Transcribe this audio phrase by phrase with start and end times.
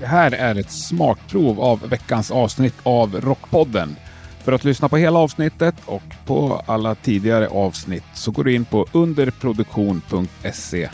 [0.00, 3.96] Det här är ett smakprov av veckans avsnitt av Rockpodden.
[4.44, 8.64] För att lyssna på hela avsnittet och på alla tidigare avsnitt så går du in
[8.64, 10.88] på underproduktion.se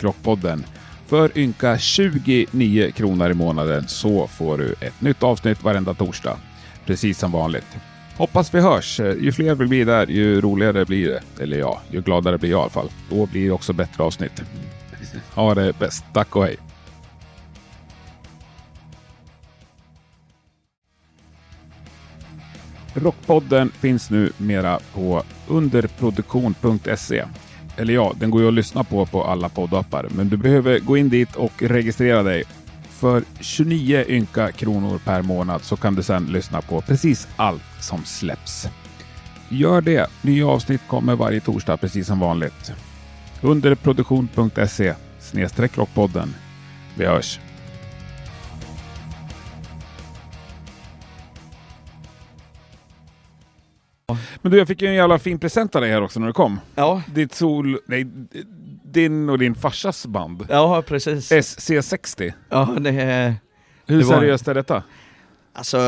[0.00, 0.64] rockpodden.
[1.06, 6.36] För ynka 29 kronor i månaden så får du ett nytt avsnitt varenda torsdag.
[6.84, 7.76] Precis som vanligt.
[8.16, 9.00] Hoppas vi hörs.
[9.00, 11.42] Ju fler vi blir där, ju roligare blir det.
[11.42, 12.90] Eller ja, ju gladare blir jag i alla fall.
[13.10, 14.42] Då blir det också bättre avsnitt.
[15.34, 16.04] Ha det bäst.
[16.12, 16.65] Tack och hej!
[22.96, 27.24] Rockpodden finns nu mera på underproduktion.se.
[27.76, 30.96] Eller ja, den går ju att lyssna på på alla poddappar, men du behöver gå
[30.96, 32.44] in dit och registrera dig.
[32.88, 38.04] För 29 ynka kronor per månad så kan du sedan lyssna på precis allt som
[38.04, 38.68] släpps.
[39.48, 40.06] Gör det.
[40.22, 42.72] Nya avsnitt kommer varje torsdag precis som vanligt.
[43.40, 46.34] Underproduktion.se snedstreck rockpodden.
[46.94, 47.40] Vi hörs!
[54.42, 56.32] Men du, jag fick ju en jävla fin present av dig här också när du
[56.32, 56.60] kom.
[56.74, 57.78] Ja, Ditt sol...
[57.86, 58.06] Nej,
[58.84, 60.46] din och din farsas band.
[60.50, 61.32] ja precis.
[61.32, 62.32] SC60.
[62.48, 63.34] Ja, det är...
[63.86, 64.82] Hur Det var- seriöst är detta?
[65.52, 65.78] Alltså,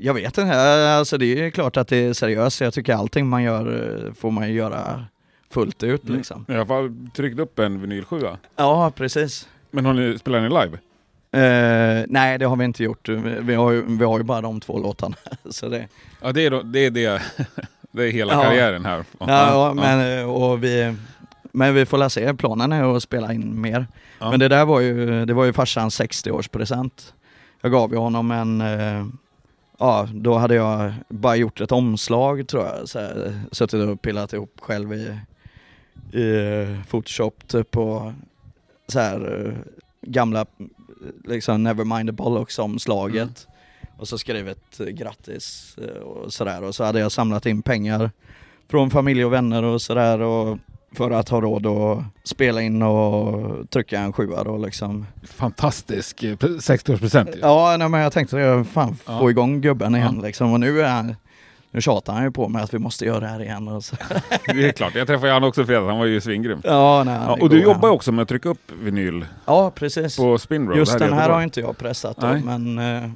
[0.00, 0.54] jag vet inte.
[0.98, 2.60] Alltså, det är klart att det är seriöst.
[2.60, 5.04] Jag tycker allting man gör eh, får man ju göra
[5.50, 6.16] fullt ut Mm.
[6.16, 6.44] liksom.
[6.48, 8.20] I alla fall tryckt upp en vinyl 7
[8.56, 9.48] Ja, precis.
[9.70, 10.78] Men har ni, spelar ni live?
[11.32, 13.08] Eh, nej, det har vi inte gjort.
[13.08, 15.16] Vi, har, ju, vi har ju bara de två låtarna.
[15.50, 15.88] Så det,
[16.22, 17.22] Ja, det är då, det, är det,
[17.90, 18.42] det är hela Ja.
[18.42, 19.04] karriären här.
[19.18, 20.94] ja, ja, Men, eh, och vi,
[21.52, 22.34] men vi får la se.
[22.34, 23.86] Planen är att spela in mer.
[24.18, 24.30] Ja.
[24.30, 27.12] Men det där var ju, det var ju farsans 60-årspresent.
[27.62, 29.06] Jag gav ju honom en, eh,
[29.78, 32.88] ja då hade jag bara gjort ett omslag tror jag.
[32.88, 35.18] Så här, suttit och pillat ihop själv i,
[36.18, 38.12] i Photoshop typ och
[38.88, 39.54] så här
[40.02, 40.46] gamla
[41.24, 43.46] liksom Nevermind the Bollocks omslaget.
[43.98, 48.10] Och så skrivit eh, grattis eh, och sådär och så hade jag samlat in pengar
[48.70, 50.58] från familj och vänner och sådär och
[50.92, 55.06] för att ha råd att spela in och trycka en sjua då liksom.
[55.24, 57.40] Fantastisk eh, pre- 60-årspresent ju.
[57.40, 59.18] Ja, nej, men jag tänkte jag fan Ja.
[59.18, 60.26] få igång gubben igen Ja.
[60.26, 61.14] liksom och nu är han,
[61.70, 63.96] nu tjatar han ju på mig att vi måste göra det här igen och så.
[64.46, 66.60] Det är klart, jag träffade han också i fredags, han var ju svingrym.
[66.64, 70.16] Ja, nej, Ja, och du jobbar också med att trycka upp vinyl Ja, precis.
[70.16, 72.42] på Spinroad Just den här har inte jag pressat då, Nej.
[72.44, 73.10] men eh,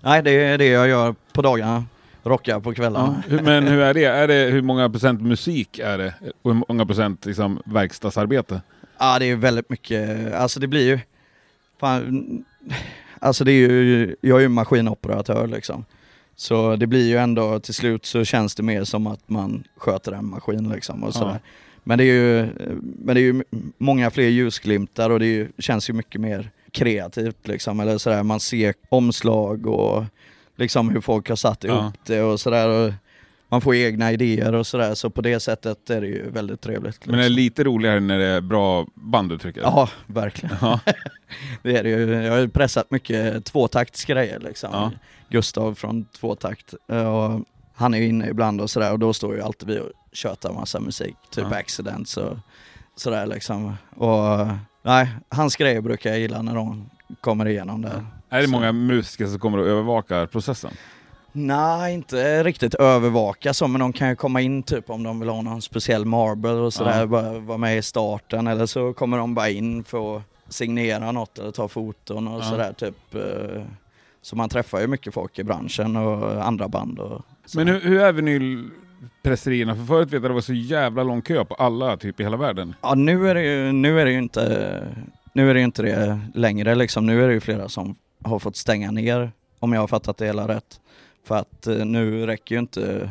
[0.00, 1.84] nej det är det jag gör på dagarna.
[2.22, 3.22] Rockar på kvällarna.
[3.28, 4.04] Ja, men hur är det?
[4.04, 4.34] är det?
[4.34, 6.14] Hur många procent musik är det?
[6.42, 8.60] Och hur många procent liksom, verkstadsarbete?
[8.98, 11.00] Ja det är väldigt mycket, alltså det blir ju,
[11.80, 12.44] fan,
[13.18, 15.84] alltså det är ju, jag är ju maskinoperatör liksom.
[16.40, 20.12] Så det blir ju ändå, till slut så känns det mer som att man sköter
[20.12, 21.12] en maskin liksom och Ja.
[21.12, 21.40] sådär.
[21.84, 22.46] Men det är ju,
[23.04, 23.42] men det är ju
[23.78, 28.40] många fler ljusglimtar och det ju, känns ju mycket mer kreativt liksom, eller sådär, man
[28.40, 30.04] ser omslag och
[30.56, 31.78] liksom hur folk har satt Ja.
[31.80, 32.94] ihop det och sådär.
[33.50, 37.06] Man får egna idéer och sådär, så på det sättet är det ju väldigt trevligt.
[37.06, 37.36] Men det är liksom.
[37.44, 39.60] lite roligare när det är bra band du trycker?
[39.60, 40.56] Ja, verkligen.
[40.60, 40.80] Ja.
[41.62, 42.12] Det är det ju.
[42.12, 44.70] Jag har ju pressat mycket tvåtaktsgrejer liksom.
[44.72, 44.90] Ja.
[45.30, 46.72] Gustav från tvåtakt.
[46.72, 47.44] Och
[47.74, 50.52] han är ju inne ibland och sådär och då står ju alltid vi och tjötar
[50.52, 51.56] massa musik, typ Ja.
[51.56, 52.36] accidents och
[52.96, 53.74] sådär liksom.
[53.96, 54.46] Och
[54.84, 58.06] nej, hans grejer brukar jag gilla när de kommer igenom där.
[58.30, 60.70] Är det Så- många musiker som kommer och övervakar processen?
[61.46, 65.28] Nej, inte riktigt övervaka så, men de kan ju komma in typ om de vill
[65.28, 67.06] ha någon speciell marble och sådär, Ja.
[67.06, 71.38] bara vara med i starten eller så kommer de bara in för att signera något
[71.38, 72.44] eller ta foton och Ja.
[72.44, 73.14] sådär typ.
[73.14, 73.62] eh,
[74.22, 77.58] Så man träffar ju mycket folk i branschen och andra band och så.
[77.58, 79.74] Men hur, hur är vinylpresserierna?
[79.76, 82.22] För förut vet jag att det var så jävla lång kö på alla typ i
[82.22, 82.74] hela världen.
[82.82, 84.82] Ja, nu är det ju, nu är det ju inte,
[85.32, 87.06] nu är det inte det längre liksom.
[87.06, 87.94] Nu är det ju flera som
[88.24, 90.80] har fått stänga ner, om jag har fattat det hela rätt.
[91.24, 93.10] För att eh, nu räcker ju inte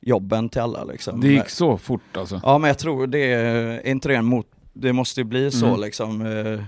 [0.00, 1.20] jobben till alla liksom.
[1.20, 2.40] Det gick så fort alltså.
[2.44, 5.66] Ja men jag tror det är, inte det en mot, det måste ju bli så
[5.66, 5.80] Mm.
[5.80, 6.26] liksom.
[6.26, 6.62] eh,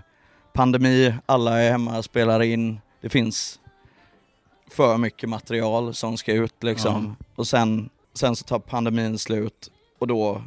[0.53, 3.59] Pandemi, alla är hemma, spelar in, det finns
[4.71, 7.17] för mycket material som ska ut liksom.
[7.35, 10.43] Och sen, sen så tar pandemin slut och då,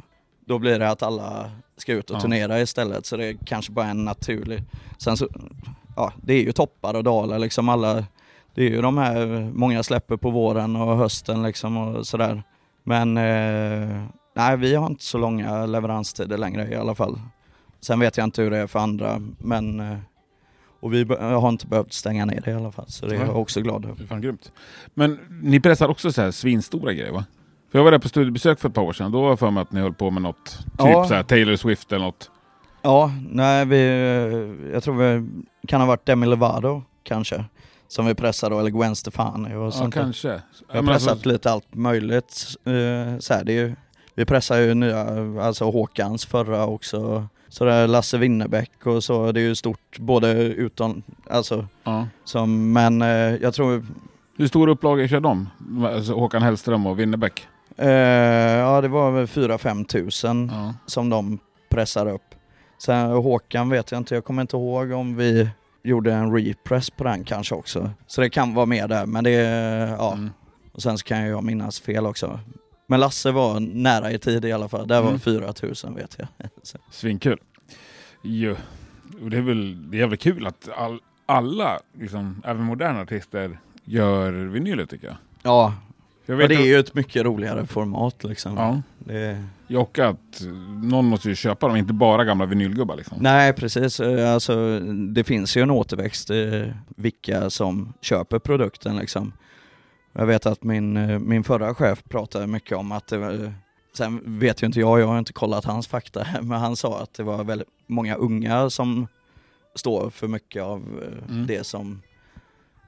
[0.46, 2.20] då blir det att alla ska ut och Ja.
[2.20, 3.06] turnera istället.
[3.06, 4.62] Så det är kanske bara en naturlig,
[4.98, 5.28] sen så,
[5.96, 8.04] ja det är ju toppar och dalar liksom alla,
[8.56, 12.42] det är ju de här, många släpper på våren och hösten liksom och sådär.
[12.84, 14.02] Men eh,
[14.36, 17.20] nej, vi har inte så långa leveranstider längre i alla fall.
[17.80, 19.96] Sen vet jag inte hur det är för andra, men eh,
[20.80, 23.36] och vi har inte behövt stänga ner det i alla fall, så det är jag
[23.40, 24.06] också glad över.
[24.06, 24.52] Fan grymt.
[24.94, 27.24] Men ni pressar också så här svinstora grejer va?
[27.72, 29.50] För jag var där på studiebesök för ett par år sedan, då var jag för
[29.50, 31.04] mig att ni höll på med något, typ Ja.
[31.04, 32.30] så här Taylor Swift eller något.
[32.82, 33.80] Ja, nej vi,
[34.72, 35.28] jag tror vi
[35.68, 37.44] kan ha varit Demi Lovato kanske.
[37.88, 40.00] Som vi pressar då, eller Gwen Stefani och Ja, sånt där.
[40.02, 40.28] kanske.
[40.28, 40.34] Vi
[40.68, 42.46] Ja, har men alltså- pressat lite allt möjligt.
[42.64, 43.74] eh, så här, det är ju,
[44.14, 45.06] vi pressar ju nya,
[45.42, 47.26] alltså Håkans förra också.
[47.48, 52.06] Så det är Lasse Winnerbäck och så, det är ju stort både utan, alltså ja.
[52.24, 53.86] som, men eh, jag tror,
[54.38, 55.48] Hur stora upplagor kör de?
[55.94, 57.46] Alltså Håkan Hellström och Winnerbäck?
[57.76, 60.74] eh, ja det var väl 4-5 tusen Ja.
[60.86, 62.22] som de pressar upp.
[62.78, 65.48] Sen Håkan vet jag inte, jag kommer inte ihåg om vi
[65.86, 67.90] gjorde en repress på den kanske också.
[68.06, 69.30] Så det kan vara med där, men det
[69.98, 70.12] ja.
[70.12, 70.30] Mm.
[70.72, 72.40] Och sen så kan jag minnas fel också.
[72.86, 74.86] Men Lasse var nära i tid i alla fall.
[74.88, 75.20] Där var Mm.
[75.20, 76.28] 4000 vet jag.
[76.90, 77.38] Svinkul.
[78.22, 78.56] Jo.
[79.22, 83.58] Och det är väl det är väl kul att all, alla, liksom, även moderna artister,
[83.84, 85.16] gör vinyler tycker jag.
[85.42, 85.74] Ja,
[86.26, 88.56] jag och det är ju ett mycket roligare format liksom.
[88.56, 88.82] Ja.
[88.98, 90.42] Det, Jocke att
[90.82, 93.18] någon måste ju köpa dem, inte bara gamla vinylgubbar liksom.
[93.20, 94.78] nej precis, Eh, alltså
[95.14, 99.32] det finns ju en återväxt i vilka som köper produkten liksom.
[100.12, 103.52] Jag vet att min, eh, min förra chef pratade mycket om att det
[103.96, 107.14] sen vet ju inte jag, jag har inte kollat hans fakta, men han sa att
[107.14, 109.06] det var väldigt många unga som
[109.74, 111.46] står för mycket av eh, Mm.
[111.46, 112.02] det som,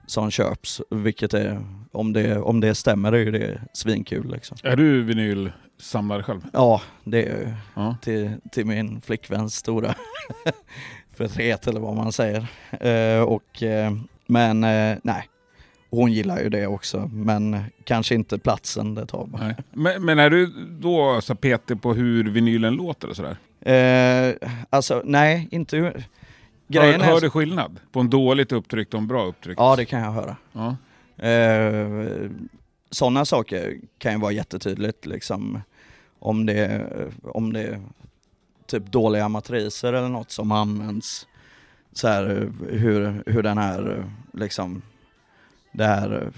[0.08, 1.60] som köps, vilket är,
[1.93, 4.56] om det, om det stämmer är ju det svinkul liksom.
[4.62, 6.40] Är du vinylsamlare själv?
[6.52, 7.96] Ja, det är ju Ja.
[8.02, 9.94] till, till min flickväns stora
[11.16, 12.46] förtret eller vad man säger.
[12.81, 13.93] Eh, och, eh,
[14.26, 15.28] men eh, nej,
[15.90, 19.28] hon gillar ju det också men kanske inte platsen det tar.
[19.38, 19.56] Nej.
[19.72, 20.46] Men, men är du
[20.81, 23.37] då så petig på hur vinylen låter och sådär?
[23.61, 24.34] Eh,
[24.70, 26.02] alltså nej, inte.
[26.68, 27.20] Grejen hör, hör är...
[27.20, 27.80] du skillnad?
[27.92, 29.60] På en dåligt upptryckt och en bra upptryckt?
[29.60, 30.36] Ja det kan jag höra.
[30.52, 30.76] Ja.
[31.26, 32.30] Eh,
[32.90, 35.60] Sådana saker kan ju vara jättetydligt liksom.
[36.18, 36.86] Om det,
[37.22, 37.80] om det är
[38.66, 41.26] typ dåliga matriser eller något som används.
[41.92, 44.82] Så här, hur, hur den här liksom,
[45.72, 46.32] det här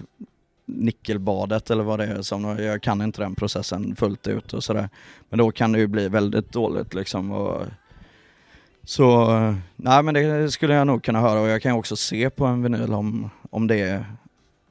[0.67, 4.89] nickelbadet eller vad det är som, jag kan inte den processen fullt ut och sådär.
[5.29, 7.31] Men då kan det ju bli väldigt dåligt liksom.
[7.31, 7.63] Och,
[8.85, 9.27] så,
[9.77, 12.63] nej men det skulle jag nog kunna höra och jag kan också se på en
[12.63, 14.05] vinyl om, om, det, är,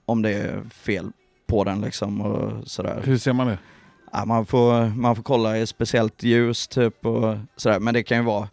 [0.05, 1.11] om det är fel
[1.47, 3.01] på den liksom och sådär.
[3.03, 3.57] Hur ser man det?
[4.11, 8.17] Ja, man, får, man får kolla i speciellt ljus typ och sådär, men det kan
[8.17, 8.47] ju vara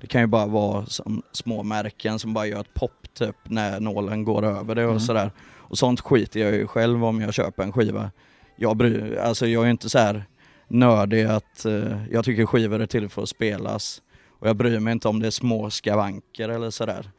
[0.00, 3.80] det kan ju bara vara som små märken som bara gör ett pop typ när
[3.80, 5.00] nålen går över det och Mm.
[5.00, 5.30] sådär.
[5.56, 8.10] Och sånt skiter jag ju själv om jag köper en skiva.
[8.56, 10.24] Jag, bry, alltså jag är inte så här
[10.68, 14.02] nördig att eh, jag tycker skivor är till för att spelas.
[14.42, 17.10] Och jag bryr mig inte om det är små skavanker eller sådär.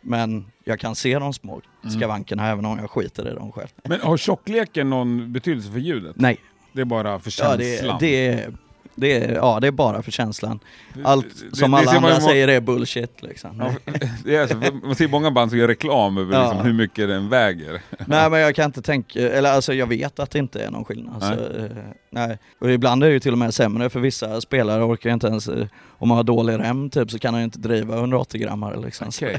[0.00, 1.90] Men jag kan se de små Mm.
[2.00, 3.68] skavankerna även om jag skiter i dem själv.
[3.84, 6.16] Men har tjockleken någon betydelse för ljudet?
[6.16, 6.38] Nej,
[6.72, 7.98] Det är bara för ja, känslan?
[8.00, 8.52] det, det, är,
[9.00, 10.60] det, är, ja, det är bara för känslan.
[11.04, 13.50] Allt Det- som det alla man andra må- säger är bullshit liksom.
[13.58, 13.92] Ja,
[14.24, 14.56] det är så,
[14.86, 16.44] man ser många band som gör reklam över Ja.
[16.50, 17.80] liksom hur mycket den väger.
[18.06, 20.84] Nej men jag kan inte tänka, eller alltså jag vet att det inte är någon
[20.84, 21.16] skillnad.
[21.20, 21.36] Nej.
[21.36, 21.70] Så, eh,
[22.10, 22.38] nej.
[22.60, 25.48] Och ibland är det ju till och med sämre för vissa spelare orkar inte ens,
[25.48, 25.66] eh,
[25.98, 29.12] om man har dålig rem typ så kan han inte driva 180 grammar liksom.
[29.12, 29.26] Så-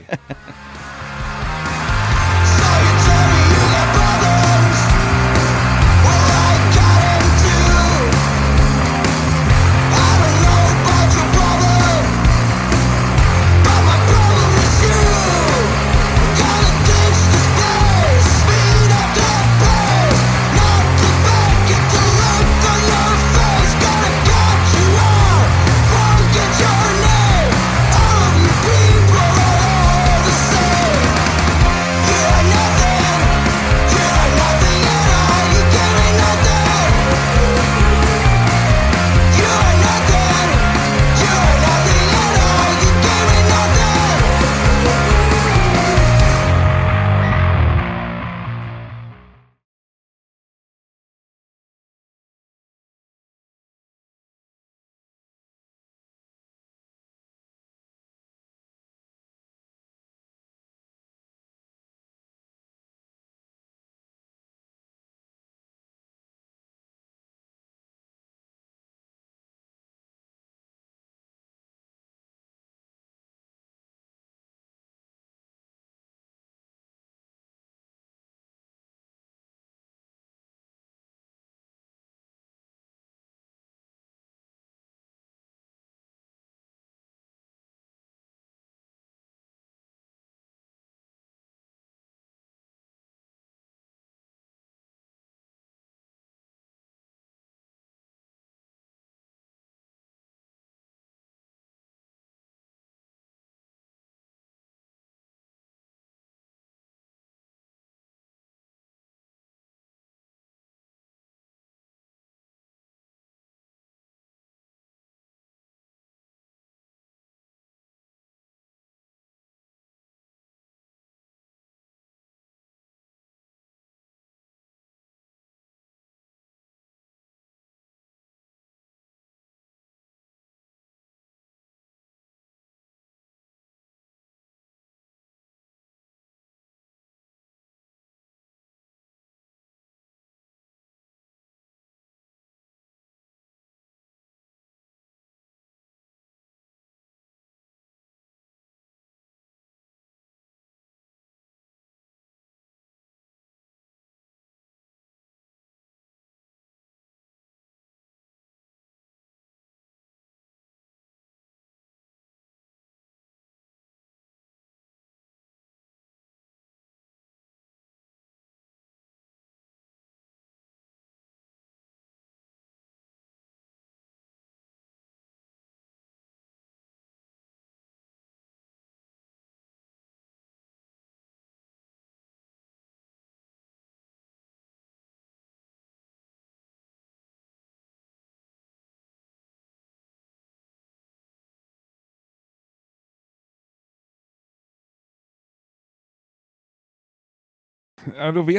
[198.17, 198.55] Ja, då vet